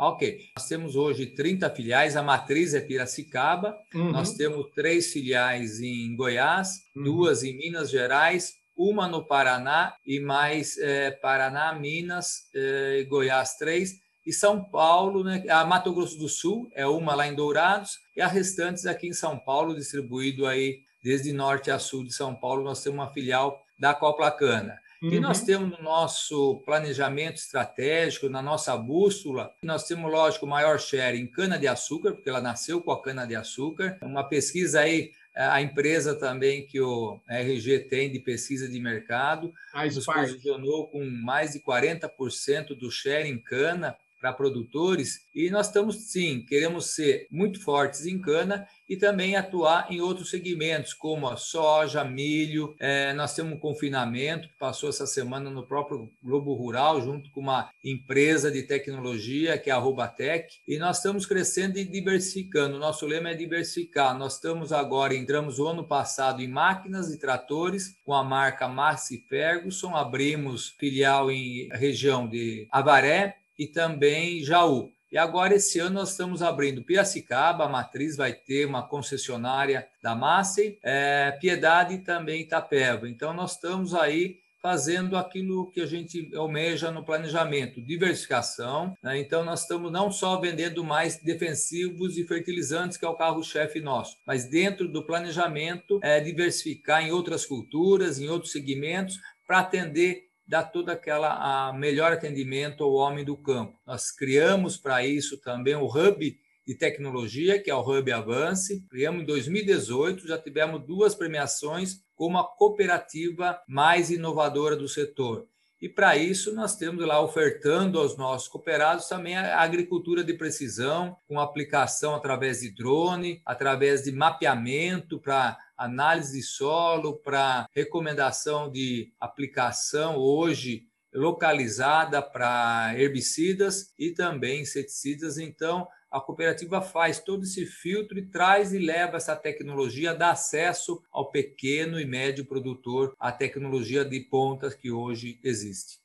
Ok, 0.00 0.40
nós 0.56 0.66
temos 0.66 0.96
hoje 0.96 1.26
30 1.26 1.70
filiais, 1.70 2.16
a 2.16 2.22
matriz 2.22 2.74
é 2.74 2.80
Piracicaba, 2.80 3.76
uhum. 3.94 4.10
nós 4.10 4.34
temos 4.34 4.70
três 4.74 5.12
filiais 5.12 5.80
em 5.80 6.16
Goiás, 6.16 6.80
uhum. 6.96 7.04
duas 7.04 7.44
em 7.44 7.56
Minas 7.56 7.90
Gerais, 7.90 8.58
uma 8.78 9.08
no 9.08 9.26
Paraná 9.26 9.94
e 10.06 10.20
mais 10.20 10.78
é, 10.78 11.10
Paraná, 11.10 11.72
Minas 11.72 12.48
é, 12.54 13.04
Goiás 13.08 13.56
três 13.56 13.94
e 14.24 14.32
São 14.32 14.62
Paulo, 14.62 15.24
né, 15.24 15.42
a 15.48 15.64
Mato 15.64 15.92
Grosso 15.92 16.16
do 16.16 16.28
Sul 16.28 16.70
é 16.74 16.86
uma 16.86 17.14
lá 17.14 17.26
em 17.26 17.34
Dourados 17.34 17.98
e 18.16 18.20
a 18.20 18.28
restantes 18.28 18.86
aqui 18.86 19.08
em 19.08 19.12
São 19.12 19.38
Paulo, 19.38 19.74
distribuído 19.74 20.46
aí 20.46 20.80
desde 21.02 21.32
norte 21.32 21.70
a 21.70 21.78
sul 21.78 22.04
de 22.04 22.12
São 22.12 22.34
Paulo, 22.34 22.62
nós 22.62 22.82
temos 22.82 22.98
uma 22.98 23.12
filial 23.12 23.60
da 23.78 23.94
Coplacana. 23.94 24.78
Uhum. 25.02 25.12
E 25.12 25.20
nós 25.20 25.42
temos 25.42 25.70
no 25.70 25.82
nosso 25.82 26.60
planejamento 26.64 27.36
estratégico, 27.36 28.28
na 28.28 28.42
nossa 28.42 28.76
bússola, 28.76 29.52
nós 29.62 29.84
temos, 29.84 30.10
lógico, 30.10 30.46
maior 30.46 30.78
share 30.78 31.16
em 31.16 31.26
cana-de-açúcar, 31.26 32.12
porque 32.12 32.28
ela 32.28 32.40
nasceu 32.40 32.82
com 32.82 32.90
a 32.90 33.00
cana-de-açúcar. 33.00 33.98
Uma 34.02 34.24
pesquisa 34.24 34.80
aí 34.80 35.12
a 35.38 35.62
empresa 35.62 36.16
também 36.16 36.66
que 36.66 36.80
o 36.80 37.20
RG 37.28 37.80
tem 37.80 38.10
de 38.10 38.18
pesquisa 38.18 38.68
de 38.68 38.80
mercado, 38.80 39.54
nos 39.94 40.04
posicionou 40.04 40.88
com 40.88 41.04
mais 41.04 41.52
de 41.52 41.60
40% 41.60 42.76
do 42.76 42.90
share 42.90 43.28
em 43.28 43.38
cana 43.38 43.96
para 44.20 44.32
produtores 44.32 45.26
e 45.34 45.50
nós 45.50 45.68
estamos 45.68 46.10
sim, 46.10 46.44
queremos 46.46 46.94
ser 46.94 47.26
muito 47.30 47.62
fortes 47.62 48.06
em 48.06 48.20
cana 48.20 48.66
e 48.88 48.96
também 48.96 49.36
atuar 49.36 49.86
em 49.90 50.00
outros 50.00 50.30
segmentos, 50.30 50.94
como 50.94 51.28
a 51.28 51.36
soja, 51.36 52.02
milho. 52.02 52.74
É, 52.80 53.12
nós 53.12 53.34
temos 53.34 53.52
um 53.52 53.60
confinamento 53.60 54.48
que 54.48 54.58
passou 54.58 54.88
essa 54.88 55.06
semana 55.06 55.50
no 55.50 55.66
próprio 55.66 56.10
Globo 56.22 56.54
Rural, 56.54 57.02
junto 57.02 57.30
com 57.30 57.40
uma 57.40 57.70
empresa 57.84 58.50
de 58.50 58.62
tecnologia, 58.62 59.58
que 59.58 59.70
é 59.70 59.72
a 59.72 59.78
Robatec, 59.78 60.48
e 60.66 60.78
nós 60.78 60.96
estamos 60.96 61.26
crescendo 61.26 61.78
e 61.78 61.84
diversificando. 61.84 62.78
Nosso 62.78 63.06
lema 63.06 63.30
é 63.30 63.34
diversificar. 63.34 64.16
Nós 64.18 64.34
estamos 64.34 64.72
agora, 64.72 65.14
entramos 65.14 65.58
o 65.58 65.68
ano 65.68 65.86
passado 65.86 66.42
em 66.42 66.48
máquinas 66.48 67.12
e 67.12 67.18
tratores 67.18 67.94
com 68.04 68.14
a 68.14 68.24
marca 68.24 68.66
Massey 68.66 69.18
Ferguson, 69.28 69.94
abrimos 69.94 70.70
filial 70.78 71.30
em 71.30 71.68
região 71.72 72.26
de 72.26 72.66
Avaré 72.70 73.36
e 73.58 73.66
também 73.66 74.42
Jaú. 74.42 74.92
E 75.10 75.16
agora, 75.16 75.54
esse 75.54 75.78
ano, 75.78 75.94
nós 75.94 76.10
estamos 76.10 76.42
abrindo 76.42 76.84
Piracicaba, 76.84 77.64
a 77.64 77.68
matriz 77.68 78.14
vai 78.16 78.34
ter 78.34 78.66
uma 78.66 78.86
concessionária 78.86 79.88
da 80.02 80.14
Massey, 80.14 80.78
é, 80.82 81.32
Piedade 81.40 81.94
e 81.94 81.98
também 81.98 82.42
Itapeva. 82.42 83.08
Então, 83.08 83.32
nós 83.32 83.52
estamos 83.52 83.94
aí 83.94 84.36
fazendo 84.60 85.16
aquilo 85.16 85.70
que 85.70 85.80
a 85.80 85.86
gente 85.86 86.30
almeja 86.34 86.90
no 86.90 87.04
planejamento, 87.04 87.80
diversificação. 87.80 88.94
Né? 89.02 89.18
Então, 89.18 89.44
nós 89.44 89.62
estamos 89.62 89.90
não 89.90 90.10
só 90.10 90.38
vendendo 90.38 90.84
mais 90.84 91.16
defensivos 91.16 92.18
e 92.18 92.26
fertilizantes, 92.26 92.98
que 92.98 93.04
é 93.04 93.08
o 93.08 93.14
carro-chefe 93.14 93.80
nosso, 93.80 94.16
mas 94.26 94.44
dentro 94.44 94.88
do 94.88 95.06
planejamento, 95.06 96.00
é, 96.02 96.20
diversificar 96.20 97.02
em 97.02 97.12
outras 97.12 97.46
culturas, 97.46 98.18
em 98.18 98.28
outros 98.28 98.52
segmentos, 98.52 99.18
para 99.46 99.60
atender 99.60 100.27
dar 100.48 100.64
todo 100.64 100.88
aquela 100.88 101.68
a 101.68 101.72
melhor 101.74 102.10
atendimento 102.10 102.82
ao 102.82 102.94
homem 102.94 103.24
do 103.24 103.36
campo. 103.36 103.78
Nós 103.86 104.10
criamos 104.10 104.78
para 104.78 105.06
isso 105.06 105.36
também 105.36 105.76
o 105.76 105.84
Hub 105.84 106.40
de 106.66 106.74
tecnologia, 106.74 107.62
que 107.62 107.70
é 107.70 107.74
o 107.74 107.80
Hub 107.80 108.10
Avance. 108.10 108.84
Criamos 108.88 109.22
em 109.22 109.26
2018, 109.26 110.26
já 110.26 110.38
tivemos 110.38 110.84
duas 110.86 111.14
premiações 111.14 112.02
como 112.14 112.38
a 112.38 112.44
cooperativa 112.44 113.60
mais 113.68 114.10
inovadora 114.10 114.74
do 114.74 114.88
setor. 114.88 115.46
E 115.80 115.88
para 115.88 116.16
isso 116.16 116.52
nós 116.54 116.74
temos 116.74 117.06
lá 117.06 117.20
ofertando 117.22 118.00
aos 118.00 118.16
nossos 118.16 118.48
cooperados 118.48 119.06
também 119.06 119.36
a 119.36 119.60
agricultura 119.60 120.24
de 120.24 120.34
precisão, 120.34 121.16
com 121.28 121.38
aplicação 121.38 122.14
através 122.14 122.60
de 122.60 122.74
drone, 122.74 123.40
através 123.46 124.02
de 124.02 124.10
mapeamento 124.10 125.20
para 125.20 125.56
análise 125.78 126.36
de 126.38 126.42
solo, 126.42 127.16
para 127.16 127.66
recomendação 127.72 128.70
de 128.70 129.12
aplicação 129.20 130.16
hoje 130.16 130.88
localizada 131.12 132.20
para 132.20 132.92
herbicidas 132.96 133.94
e 133.98 134.10
também 134.10 134.62
inseticidas. 134.62 135.38
Então, 135.38 135.88
a 136.10 136.20
cooperativa 136.20 136.80
faz 136.80 137.20
todo 137.20 137.44
esse 137.44 137.66
filtro 137.66 138.18
e 138.18 138.26
traz 138.26 138.72
e 138.72 138.78
leva 138.78 139.16
essa 139.16 139.36
tecnologia, 139.36 140.14
dá 140.14 140.30
acesso 140.30 141.02
ao 141.10 141.30
pequeno 141.30 142.00
e 142.00 142.04
médio 142.04 142.46
produtor, 142.46 143.14
à 143.18 143.30
tecnologia 143.30 144.04
de 144.04 144.20
pontas 144.20 144.74
que 144.74 144.90
hoje 144.90 145.38
existe. 145.44 145.98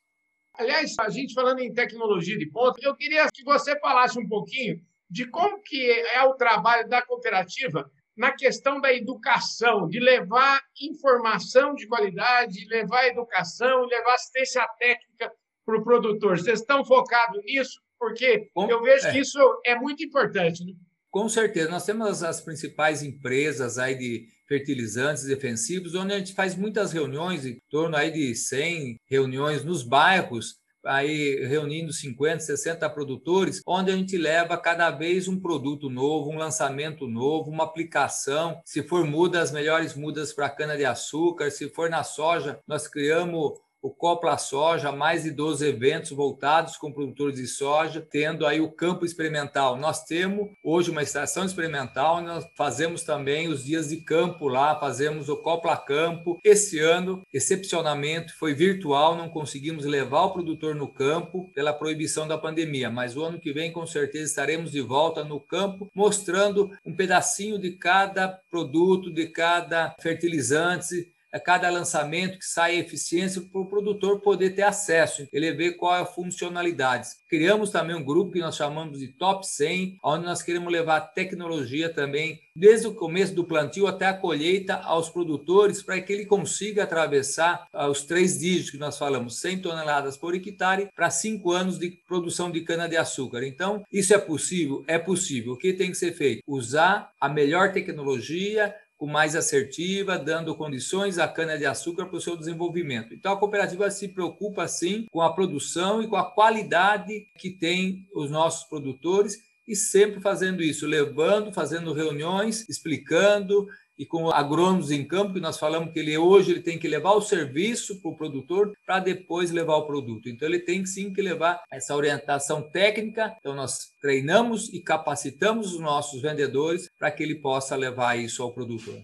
Aliás, 0.55 0.93
a 0.99 1.09
gente 1.09 1.33
falando 1.33 1.59
em 1.59 1.73
tecnologia 1.73 2.37
de 2.37 2.45
ponta, 2.45 2.79
eu 2.81 2.95
queria 2.95 3.27
que 3.33 3.43
você 3.43 3.79
falasse 3.79 4.19
um 4.19 4.27
pouquinho 4.27 4.81
de 5.09 5.25
como 5.27 5.61
que 5.61 5.89
é 5.89 6.23
o 6.23 6.35
trabalho 6.35 6.87
da 6.87 7.01
cooperativa 7.01 7.89
na 8.15 8.31
questão 8.31 8.79
da 8.79 8.93
educação, 8.93 9.87
de 9.87 9.99
levar 9.99 10.61
informação 10.81 11.73
de 11.73 11.87
qualidade, 11.87 12.67
levar 12.67 13.07
educação, 13.07 13.85
levar 13.85 14.13
assistência 14.13 14.67
técnica 14.79 15.31
para 15.65 15.77
o 15.77 15.83
produtor. 15.83 16.37
Vocês 16.37 16.59
estão 16.59 16.85
focados 16.85 17.43
nisso? 17.43 17.81
Porque 17.97 18.49
Bom, 18.53 18.69
eu 18.69 18.81
vejo 18.81 19.07
é. 19.07 19.11
que 19.11 19.19
isso 19.19 19.39
é 19.65 19.75
muito 19.75 20.03
importante. 20.03 20.63
Né? 20.63 20.73
Com 21.09 21.29
certeza. 21.29 21.69
Nós 21.69 21.85
temos 21.85 22.23
as 22.23 22.41
principais 22.41 23.01
empresas 23.01 23.77
aí 23.77 23.95
de 23.95 24.27
fertilizantes 24.47 25.23
defensivos, 25.23 25.95
onde 25.95 26.13
a 26.13 26.17
gente 26.17 26.33
faz 26.33 26.55
muitas 26.55 26.91
reuniões, 26.91 27.45
em 27.45 27.57
torno 27.69 27.95
aí 27.95 28.11
de 28.11 28.35
100 28.35 28.97
reuniões 29.05 29.63
nos 29.63 29.83
bairros, 29.83 30.55
aí 30.85 31.45
reunindo 31.45 31.91
50, 31.91 32.39
60 32.39 32.89
produtores, 32.89 33.61
onde 33.65 33.91
a 33.91 33.95
gente 33.95 34.17
leva 34.17 34.57
cada 34.57 34.89
vez 34.91 35.27
um 35.27 35.39
produto 35.39 35.89
novo, 35.89 36.29
um 36.29 36.37
lançamento 36.37 37.07
novo, 37.07 37.49
uma 37.49 37.63
aplicação. 37.63 38.61
Se 38.65 38.83
for 38.83 39.05
muda, 39.05 39.41
as 39.41 39.51
melhores 39.51 39.95
mudas 39.95 40.33
para 40.33 40.49
cana 40.49 40.77
de 40.77 40.85
açúcar. 40.85 41.51
Se 41.51 41.69
for 41.69 41.89
na 41.89 42.03
soja, 42.03 42.59
nós 42.67 42.87
criamos 42.87 43.59
o 43.83 43.89
Copla 43.91 44.37
Soja, 44.37 44.93
mais 44.93 45.23
de 45.23 45.31
12 45.31 45.67
eventos 45.67 46.11
voltados 46.11 46.77
com 46.77 46.89
produtores 46.89 47.35
de 47.35 47.45
soja, 47.45 47.99
tendo 48.09 48.47
aí 48.47 48.61
o 48.61 48.71
campo 48.71 49.03
experimental. 49.03 49.75
Nós 49.75 50.05
temos 50.05 50.49
hoje 50.63 50.89
uma 50.89 51.03
estação 51.03 51.43
experimental, 51.43 52.21
nós 52.21 52.45
fazemos 52.55 53.03
também 53.03 53.49
os 53.49 53.65
dias 53.65 53.89
de 53.89 53.97
campo 53.97 54.47
lá, 54.47 54.79
fazemos 54.79 55.27
o 55.27 55.35
Copla 55.35 55.75
Campo. 55.75 56.39
Esse 56.45 56.79
ano, 56.79 57.21
excepcionalmente, 57.33 58.31
foi 58.31 58.53
virtual, 58.53 59.17
não 59.17 59.27
conseguimos 59.27 59.83
levar 59.83 60.23
o 60.23 60.31
produtor 60.31 60.73
no 60.73 60.87
campo 60.87 61.51
pela 61.53 61.73
proibição 61.73 62.25
da 62.25 62.37
pandemia, 62.37 62.89
mas 62.89 63.17
o 63.17 63.23
ano 63.25 63.37
que 63.37 63.51
vem 63.51 63.73
com 63.73 63.85
certeza 63.85 64.23
estaremos 64.23 64.71
de 64.71 64.79
volta 64.79 65.25
no 65.25 65.41
campo, 65.41 65.91
mostrando 65.93 66.71
um 66.85 66.95
pedacinho 66.95 67.59
de 67.59 67.71
cada 67.71 68.29
produto, 68.49 69.11
de 69.11 69.27
cada 69.27 69.93
fertilizante, 69.99 71.11
a 71.33 71.39
cada 71.39 71.67
lançamento 71.71 72.37
que 72.37 72.45
sai 72.45 72.77
eficiência 72.77 73.41
para 73.41 73.59
o 73.59 73.65
produtor 73.65 74.21
poder 74.21 74.51
ter 74.51 74.61
acesso, 74.61 75.27
ele 75.33 75.51
vê 75.51 75.71
qual 75.71 75.95
é 75.95 76.01
a 76.01 76.05
funcionalidade. 76.05 77.09
Criamos 77.27 77.71
também 77.71 77.95
um 77.95 78.03
grupo 78.03 78.31
que 78.31 78.39
nós 78.39 78.55
chamamos 78.55 78.99
de 78.99 79.07
Top 79.07 79.45
100, 79.45 79.97
onde 80.03 80.25
nós 80.25 80.43
queremos 80.43 80.71
levar 80.71 81.01
tecnologia 81.01 81.91
também, 81.91 82.39
desde 82.55 82.87
o 82.87 82.93
começo 82.93 83.33
do 83.33 83.43
plantio 83.43 83.87
até 83.87 84.05
a 84.05 84.13
colheita, 84.13 84.75
aos 84.75 85.09
produtores, 85.09 85.81
para 85.81 85.99
que 85.99 86.13
ele 86.13 86.25
consiga 86.25 86.83
atravessar 86.83 87.67
ah, 87.73 87.89
os 87.89 88.03
três 88.03 88.39
dígitos 88.39 88.71
que 88.71 88.77
nós 88.77 88.97
falamos, 88.97 89.39
100 89.39 89.59
toneladas 89.59 90.17
por 90.17 90.35
hectare, 90.35 90.89
para 90.95 91.09
cinco 91.09 91.51
anos 91.51 91.79
de 91.79 91.89
produção 92.07 92.51
de 92.51 92.61
cana-de-açúcar. 92.61 93.43
Então, 93.45 93.83
isso 93.91 94.13
é 94.13 94.17
possível? 94.17 94.83
É 94.87 94.99
possível. 94.99 95.53
O 95.53 95.57
que 95.57 95.73
tem 95.73 95.91
que 95.91 95.97
ser 95.97 96.13
feito? 96.13 96.43
Usar 96.47 97.11
a 97.19 97.27
melhor 97.27 97.73
tecnologia, 97.73 98.75
com 98.97 99.07
mais 99.07 99.35
assertiva, 99.35 100.17
dando 100.17 100.55
condições 100.55 101.17
à 101.17 101.27
cana-de-açúcar 101.27 102.05
para 102.05 102.15
o 102.15 102.21
seu 102.21 102.37
desenvolvimento. 102.37 103.13
Então, 103.13 103.33
a 103.33 103.37
cooperativa 103.37 103.91
se 103.91 104.07
preocupa, 104.07 104.67
sim, 104.67 105.07
com 105.11 105.21
a 105.21 105.33
produção 105.33 106.01
e 106.01 106.07
com 106.07 106.15
a 106.15 106.23
qualidade 106.23 107.27
que 107.37 107.49
tem 107.49 108.07
os 108.15 108.31
nossos 108.31 108.63
produtores 108.63 109.41
e 109.67 109.75
sempre 109.75 110.21
fazendo 110.21 110.61
isso, 110.61 110.85
levando, 110.85 111.53
fazendo 111.53 111.93
reuniões, 111.93 112.67
explicando, 112.67 113.67
e 113.97 114.05
com 114.05 114.29
agrônomos 114.31 114.91
em 114.91 115.05
campo, 115.05 115.33
que 115.33 115.39
nós 115.39 115.57
falamos 115.57 115.93
que 115.93 115.99
ele 115.99 116.17
hoje 116.17 116.51
ele 116.51 116.61
tem 116.61 116.79
que 116.79 116.87
levar 116.87 117.11
o 117.11 117.21
serviço 117.21 118.01
para 118.01 118.09
o 118.11 118.15
produtor 118.15 118.73
para 118.85 118.99
depois 118.99 119.51
levar 119.51 119.75
o 119.75 119.85
produto. 119.85 120.27
Então 120.27 120.47
ele 120.47 120.59
tem 120.59 120.85
sim 120.85 121.13
que 121.13 121.21
levar 121.21 121.61
essa 121.71 121.95
orientação 121.95 122.61
técnica. 122.61 123.35
Então 123.39 123.55
nós 123.55 123.91
treinamos 124.01 124.69
e 124.73 124.79
capacitamos 124.79 125.73
os 125.73 125.79
nossos 125.79 126.21
vendedores 126.21 126.89
para 126.97 127.11
que 127.11 127.21
ele 127.21 127.35
possa 127.35 127.75
levar 127.75 128.17
isso 128.17 128.41
ao 128.41 128.51
produtor. 128.51 128.99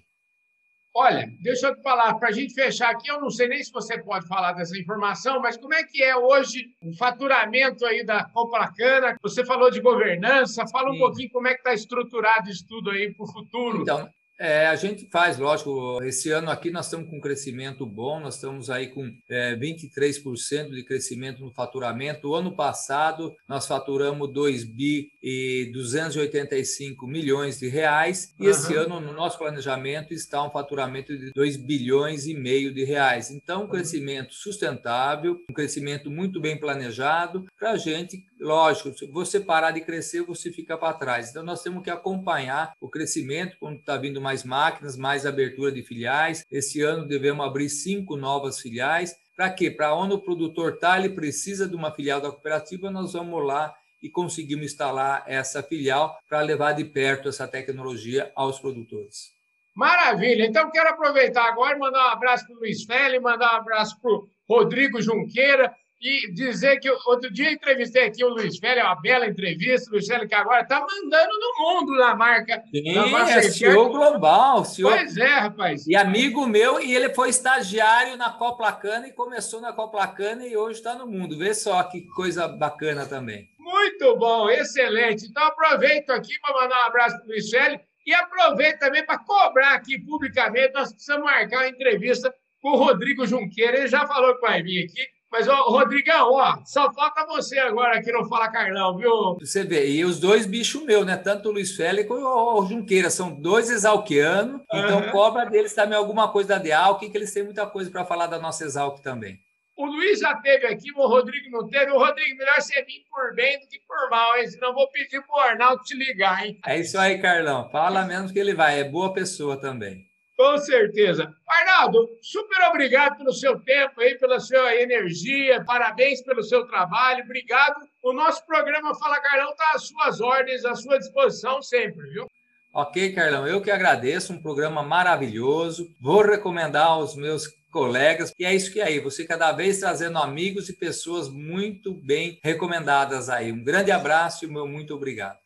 Olha, 1.02 1.32
deixa 1.40 1.68
eu 1.68 1.76
te 1.76 1.82
falar, 1.82 2.14
para 2.16 2.28
a 2.28 2.32
gente 2.34 2.54
fechar 2.54 2.90
aqui, 2.90 3.10
eu 3.10 3.22
não 3.22 3.30
sei 3.30 3.48
nem 3.48 3.64
se 3.64 3.72
você 3.72 3.98
pode 3.98 4.28
falar 4.28 4.52
dessa 4.52 4.78
informação, 4.78 5.40
mas 5.40 5.56
como 5.56 5.74
é 5.74 5.82
que 5.82 6.04
é 6.04 6.14
hoje 6.14 6.66
o 6.84 6.92
faturamento 6.94 7.86
aí 7.86 8.06
da 8.06 8.30
Cana? 8.76 9.16
Você 9.22 9.46
falou 9.46 9.72
de 9.72 9.80
governança, 9.80 10.68
fala 10.68 10.90
um 10.90 10.96
Sim. 10.96 11.00
pouquinho 11.00 11.30
como 11.30 11.48
é 11.48 11.54
que 11.54 11.60
está 11.60 11.74
estruturado 11.74 12.50
isso 12.50 12.66
tudo 12.68 12.90
aí 12.90 13.14
para 13.14 13.24
o 13.24 13.32
futuro. 13.32 13.82
Então, 13.82 14.10
é, 14.40 14.68
a 14.68 14.76
gente 14.78 15.06
faz, 15.12 15.38
lógico. 15.38 16.02
Esse 16.02 16.32
ano 16.32 16.50
aqui 16.50 16.72
nós 16.72 16.86
estamos 16.86 17.10
com 17.10 17.18
um 17.18 17.22
crescimento 17.22 17.86
bom, 17.86 18.22
nós 18.22 18.36
estamos 18.36 18.70
aí 18.70 18.88
com 18.88 19.14
é, 19.30 19.54
23% 19.58 20.70
de 20.70 20.84
crescimento 20.84 21.42
no 21.42 21.52
faturamento. 21.52 22.30
O 22.30 22.36
ano 22.36 22.56
passado 22.56 23.36
nós 23.46 23.68
faturamos 23.68 24.32
2 24.32 24.64
bi 24.64 25.12
e 25.22 25.70
285 25.74 27.06
milhões 27.06 27.60
de 27.60 27.68
reais 27.68 28.34
e 28.40 28.46
uhum. 28.46 28.50
esse 28.50 28.74
ano 28.76 29.02
no 29.02 29.12
nosso 29.12 29.38
planejamento 29.38 30.14
está 30.14 30.42
um 30.42 30.50
faturamento 30.50 31.18
de 31.18 31.34
2 31.34 31.58
bilhões 31.58 32.26
e 32.26 32.34
meio 32.34 32.74
de 32.74 32.86
reais. 32.86 33.30
Então, 33.32 33.66
um 33.66 33.68
crescimento 33.68 34.34
sustentável, 34.34 35.38
um 35.50 35.54
crescimento 35.54 36.10
muito 36.10 36.40
bem 36.40 36.58
planejado 36.58 37.46
para 37.60 37.72
a 37.72 37.78
gente 37.78 38.24
lógico, 38.40 38.98
se 38.98 39.06
você 39.08 39.40
parar 39.40 39.72
de 39.72 39.82
crescer, 39.82 40.22
você 40.22 40.52
fica 40.52 40.78
para 40.78 40.94
trás. 40.94 41.30
Então, 41.30 41.44
nós 41.44 41.62
temos 41.62 41.84
que 41.84 41.90
acompanhar 41.90 42.74
o 42.80 42.88
crescimento, 42.88 43.58
quando 43.60 43.80
está 43.80 43.98
vindo 43.98 44.22
mais 44.30 44.44
máquinas, 44.44 44.96
mais 44.96 45.26
abertura 45.26 45.72
de 45.72 45.82
filiais. 45.82 46.46
Esse 46.52 46.84
ano 46.84 47.08
devemos 47.08 47.44
abrir 47.44 47.68
cinco 47.68 48.16
novas 48.16 48.60
filiais. 48.60 49.16
Para 49.36 49.50
quê? 49.50 49.72
Para 49.72 49.96
onde 49.96 50.14
o 50.14 50.22
produtor 50.22 50.74
está, 50.74 51.00
ele 51.00 51.10
precisa 51.10 51.68
de 51.68 51.76
uma 51.76 51.92
filial 51.92 52.22
da 52.22 52.30
cooperativa, 52.30 52.92
nós 52.92 53.14
vamos 53.14 53.44
lá 53.44 53.74
e 54.04 54.08
conseguimos 54.08 54.68
instalar 54.68 55.24
essa 55.26 55.64
filial 55.64 56.16
para 56.30 56.42
levar 56.42 56.74
de 56.74 56.86
perto 56.86 57.28
essa 57.28 57.48
tecnologia 57.48 58.32
aos 58.36 58.60
produtores. 58.60 59.32
Maravilha! 59.76 60.46
Então, 60.46 60.70
quero 60.70 60.90
aproveitar 60.90 61.48
agora 61.48 61.76
e 61.76 61.80
mandar 61.80 62.10
um 62.10 62.12
abraço 62.12 62.46
para 62.46 62.56
o 62.56 62.60
Luiz 62.60 62.84
Feli, 62.84 63.20
mandar 63.20 63.56
um 63.56 63.58
abraço 63.58 64.00
para 64.00 64.12
o 64.12 64.28
Rodrigo 64.48 65.02
Junqueira, 65.02 65.74
e 66.02 66.32
dizer 66.34 66.80
que 66.80 66.90
outro 66.90 67.32
dia 67.32 67.52
entrevistei 67.52 68.06
aqui 68.06 68.24
o 68.24 68.30
Luiz 68.30 68.58
Félix, 68.58 68.86
uma 68.86 68.96
bela 68.96 69.28
entrevista, 69.28 69.90
o 69.90 69.94
Luiz 69.94 70.08
Félix 70.08 70.30
que 70.30 70.36
agora 70.36 70.62
está 70.62 70.80
mandando 70.80 71.32
no 71.40 71.60
mundo 71.60 71.98
na 71.98 72.16
marca. 72.16 72.64
Sim, 72.72 72.94
na 72.94 73.30
é 73.30 73.42
CEO 73.42 73.90
global. 73.90 74.64
CEO... 74.64 74.90
Pois 74.90 75.18
é, 75.18 75.28
rapaz. 75.28 75.86
E 75.88 75.96
amigo 75.96 76.48
meu, 76.48 76.80
e 76.80 76.96
ele 76.96 77.14
foi 77.14 77.30
estagiário 77.30 78.16
na 78.16 78.32
Coplacana 78.32 79.08
e 79.08 79.14
começou 79.14 79.60
na 79.60 79.74
Coplacana 79.74 80.46
e 80.46 80.56
hoje 80.56 80.80
está 80.80 80.96
no 80.96 81.06
mundo. 81.06 81.38
Vê 81.38 81.54
só 81.54 81.84
que 81.84 82.08
coisa 82.16 82.48
bacana 82.48 83.06
também. 83.06 83.48
Muito 83.58 84.18
bom, 84.18 84.50
excelente. 84.50 85.26
Então 85.26 85.44
aproveito 85.44 86.12
aqui 86.12 86.40
para 86.42 86.54
mandar 86.54 86.84
um 86.84 86.88
abraço 86.88 87.18
para 87.18 87.26
o 87.26 87.30
Luiz 87.30 87.50
Félix 87.50 87.84
e 88.06 88.14
aproveito 88.14 88.80
também 88.80 89.06
para 89.06 89.20
cobrar 89.20 89.74
aqui 89.74 90.00
publicamente, 90.00 90.74
nós 90.74 90.92
precisamos 90.92 91.26
marcar 91.26 91.58
uma 91.58 91.68
entrevista 91.68 92.34
com 92.62 92.70
o 92.70 92.76
Rodrigo 92.78 93.26
Junqueira, 93.28 93.78
ele 93.78 93.88
já 93.88 94.08
falou 94.08 94.36
que 94.36 94.42
vai 94.42 94.64
vir 94.64 94.86
aqui, 94.86 95.06
mas, 95.32 95.48
ó, 95.48 95.70
Rodrigão, 95.70 96.34
ó, 96.34 96.58
só 96.66 96.92
falta 96.92 97.26
você 97.26 97.60
agora 97.60 98.02
que 98.02 98.12
não 98.12 98.28
fala 98.28 98.52
Carlão, 98.52 98.98
viu? 98.98 99.38
Você 99.40 99.64
vê, 99.64 99.88
e 99.90 100.04
os 100.04 100.20
dois 100.20 100.46
bichos 100.46 100.84
meus, 100.84 101.06
né? 101.06 101.16
Tanto 101.16 101.50
o 101.50 101.52
Luiz 101.52 101.76
Félix 101.76 102.08
quanto 102.08 102.26
o 102.26 102.66
Junqueira, 102.66 103.10
são 103.10 103.32
dois 103.32 103.70
exalquianos, 103.70 104.62
uhum. 104.72 104.80
então 104.80 105.12
cobra 105.12 105.46
deles 105.46 105.74
também 105.74 105.98
alguma 105.98 106.32
coisa 106.32 106.50
da 106.50 106.58
Dealc, 106.58 107.08
que 107.08 107.18
eles 107.18 107.34
têm 107.34 107.44
muita 107.44 107.66
coisa 107.68 107.92
para 107.92 108.06
falar 108.06 108.28
da 108.28 108.40
nossa 108.40 108.64
Exalc 108.64 109.02
também. 109.02 109.40
O 109.78 109.86
Luiz 109.86 110.20
já 110.20 110.36
teve 110.36 110.68
aqui, 110.68 110.92
o 110.92 111.08
Rodrigo 111.08 111.50
não 111.52 111.66
teve. 111.66 111.90
O 111.92 111.98
Rodrigo, 111.98 112.38
melhor 112.38 112.60
você 112.60 112.84
vir 112.84 113.06
por 113.10 113.34
bem 113.34 113.62
do 113.62 113.68
que 113.68 113.80
por 113.88 114.10
mal, 114.10 114.38
hein? 114.38 114.46
Senão 114.46 114.74
vou 114.74 114.90
pedir 114.90 115.22
pro 115.22 115.38
Arnaldo 115.38 115.82
te 115.84 115.96
ligar, 115.96 116.46
hein? 116.46 116.60
É 116.66 116.78
isso 116.78 117.00
aí, 117.00 117.18
Carlão. 117.18 117.70
Fala 117.70 118.04
mesmo 118.04 118.34
que 118.34 118.38
ele 118.38 118.54
vai. 118.54 118.82
É 118.82 118.84
boa 118.84 119.14
pessoa 119.14 119.56
também. 119.56 120.09
Com 120.40 120.58
certeza. 120.58 121.36
Arnaldo, 121.46 122.10
super 122.22 122.70
obrigado 122.70 123.18
pelo 123.18 123.34
seu 123.34 123.60
tempo 123.60 124.00
aí, 124.00 124.18
pela 124.18 124.40
sua 124.40 124.74
energia, 124.74 125.62
parabéns 125.66 126.22
pelo 126.22 126.42
seu 126.42 126.66
trabalho, 126.66 127.26
obrigado. 127.26 127.86
O 128.02 128.14
nosso 128.14 128.46
programa 128.46 128.96
Fala 128.96 129.20
Carlão 129.20 129.50
está 129.50 129.72
às 129.76 129.84
suas 129.84 130.22
ordens, 130.22 130.64
à 130.64 130.76
sua 130.76 130.98
disposição 130.98 131.62
sempre, 131.62 132.10
viu? 132.10 132.26
Ok, 132.74 133.12
Carlão, 133.12 133.46
eu 133.46 133.62
que 133.62 133.70
agradeço, 133.70 134.32
um 134.32 134.42
programa 134.42 134.82
maravilhoso. 134.82 135.90
Vou 136.02 136.22
recomendar 136.22 136.88
aos 136.88 137.18
meus 137.18 137.46
colegas. 137.70 138.32
E 138.40 138.46
é 138.46 138.56
isso 138.56 138.72
que 138.72 138.80
é 138.80 138.86
aí, 138.86 139.00
você 139.02 139.26
cada 139.26 139.52
vez 139.52 139.82
trazendo 139.82 140.20
amigos 140.20 140.70
e 140.70 140.74
pessoas 140.74 141.28
muito 141.28 141.94
bem 141.94 142.40
recomendadas 142.42 143.28
aí. 143.28 143.52
Um 143.52 143.62
grande 143.62 143.92
abraço 143.92 144.46
e 144.46 144.48
meu 144.48 144.66
muito 144.66 144.96
obrigado. 144.96 145.38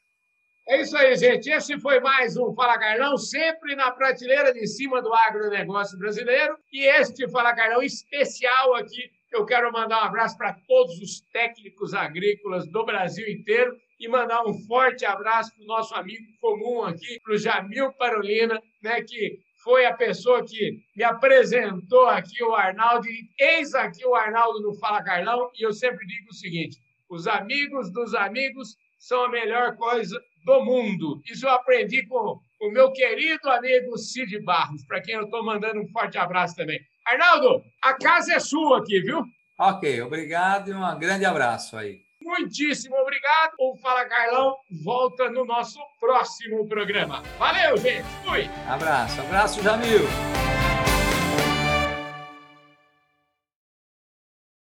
É 0.66 0.80
isso 0.82 0.96
aí, 0.96 1.14
gente. 1.18 1.50
Esse 1.50 1.78
foi 1.78 2.00
mais 2.00 2.38
um 2.38 2.54
Fala 2.54 2.80
Carlão, 2.80 3.18
sempre 3.18 3.76
na 3.76 3.92
prateleira 3.92 4.54
de 4.54 4.66
cima 4.66 5.02
do 5.02 5.14
agronegócio 5.14 6.00
brasileiro. 6.00 6.58
E 6.72 6.86
este 6.86 7.30
Fala 7.30 7.54
Carlão 7.54 7.84
especial 7.84 8.74
aqui, 8.76 9.12
eu 9.32 9.46
quero 9.46 9.74
mandar 9.74 10.02
um 10.02 10.06
abraço 10.06 10.38
para 10.38 10.54
todos 10.66 10.98
os 11.00 11.20
técnicos 11.34 11.94
agrícolas 11.94 12.66
do 12.66 12.86
Brasil 12.86 13.28
inteiro 13.28 13.76
e 14.00 14.08
mandar 14.08 14.46
um 14.46 14.54
forte 14.54 15.06
abraço 15.06 15.54
para 15.54 15.64
o 15.64 15.68
nosso 15.68 15.94
amigo 15.96 16.26
comum 16.40 16.84
aqui, 16.84 17.20
para 17.22 17.34
o 17.34 17.38
Jamil 17.38 17.92
Parolina, 17.94 18.62
né, 18.82 19.02
que 19.02 19.40
foi 19.64 19.86
a 19.86 19.94
pessoa 19.94 20.46
que 20.46 20.80
me 20.96 21.04
apresentou 21.04 22.06
aqui 22.06 22.42
o 22.42 22.54
Arnaldo, 22.54 23.08
e 23.08 23.30
eis 23.38 23.74
aqui 23.76 24.06
o 24.06 24.16
Arnaldo 24.16 24.62
no 24.62 24.74
Fala 24.76 25.04
Carlão, 25.04 25.50
e 25.60 25.64
eu 25.66 25.74
sempre 25.74 26.06
digo 26.06 26.30
o 26.30 26.34
seguinte, 26.34 26.78
Os 27.10 27.28
amigos 27.28 27.92
dos 27.92 28.14
amigos 28.16 28.78
são 29.04 29.26
a 29.26 29.30
melhor 29.30 29.76
coisa 29.76 30.18
do 30.46 30.64
mundo. 30.64 31.22
Isso 31.30 31.46
eu 31.46 31.52
aprendi 31.52 32.06
com 32.08 32.40
o 32.62 32.72
meu 32.72 32.90
querido 32.94 33.50
amigo 33.50 33.98
Cid 33.98 34.40
Barros, 34.40 34.86
para 34.86 35.02
quem 35.02 35.16
eu 35.16 35.26
estou 35.26 35.44
mandando 35.44 35.82
um 35.82 35.88
forte 35.90 36.18
abraço 36.18 36.56
também. 36.56 36.80
Arnaldo, 37.06 37.62
a 37.82 37.94
casa 37.96 38.34
é 38.34 38.40
sua 38.40 38.80
aqui, 38.80 39.02
viu? 39.02 39.22
Ok, 39.60 40.02
obrigado 40.02 40.72
e 40.72 40.74
um 40.74 41.00
grande 41.00 41.26
abraço 41.26 41.76
aí. 41.76 42.00
Muitíssimo 42.22 42.96
obrigado. 42.96 43.52
O 43.60 43.76
Fala 43.76 44.06
Carlão 44.06 44.56
volta 44.86 45.30
no 45.30 45.44
nosso 45.44 45.80
próximo 46.00 46.66
programa. 46.70 47.22
Valeu, 47.38 47.76
gente. 47.76 48.06
Fui. 48.24 48.50
Abraço, 48.70 49.20
abraço, 49.20 49.62
Jamil. 49.62 50.53